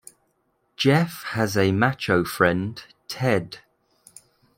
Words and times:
Jeff 0.77 1.21
has 1.33 1.55
a 1.55 1.71
macho 1.71 2.23
friend, 2.23 2.85
Ted. 3.07 3.59